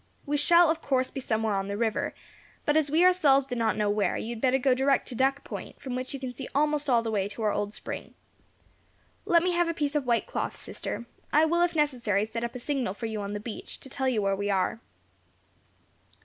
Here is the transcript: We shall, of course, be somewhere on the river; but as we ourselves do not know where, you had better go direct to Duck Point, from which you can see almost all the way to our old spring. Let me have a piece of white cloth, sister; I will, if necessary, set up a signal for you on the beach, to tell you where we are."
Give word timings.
We 0.25 0.35
shall, 0.35 0.71
of 0.71 0.81
course, 0.81 1.11
be 1.11 1.19
somewhere 1.19 1.53
on 1.53 1.67
the 1.67 1.77
river; 1.77 2.15
but 2.65 2.75
as 2.75 2.89
we 2.89 3.05
ourselves 3.05 3.45
do 3.45 3.55
not 3.55 3.77
know 3.77 3.87
where, 3.87 4.17
you 4.17 4.29
had 4.31 4.41
better 4.41 4.57
go 4.57 4.73
direct 4.73 5.07
to 5.09 5.15
Duck 5.15 5.43
Point, 5.43 5.79
from 5.79 5.93
which 5.95 6.11
you 6.11 6.19
can 6.19 6.33
see 6.33 6.49
almost 6.55 6.89
all 6.89 7.03
the 7.03 7.11
way 7.11 7.27
to 7.27 7.43
our 7.43 7.51
old 7.51 7.71
spring. 7.75 8.15
Let 9.25 9.43
me 9.43 9.51
have 9.51 9.69
a 9.69 9.75
piece 9.75 9.93
of 9.93 10.07
white 10.07 10.25
cloth, 10.25 10.57
sister; 10.57 11.05
I 11.31 11.45
will, 11.45 11.61
if 11.61 11.75
necessary, 11.75 12.25
set 12.25 12.43
up 12.43 12.55
a 12.55 12.59
signal 12.59 12.95
for 12.95 13.05
you 13.05 13.21
on 13.21 13.33
the 13.33 13.39
beach, 13.39 13.79
to 13.81 13.89
tell 13.89 14.07
you 14.09 14.23
where 14.23 14.35
we 14.35 14.49
are." 14.49 14.79